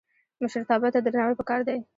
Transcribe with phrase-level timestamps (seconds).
[0.41, 1.77] مشرتابه ته درناوی پکار دی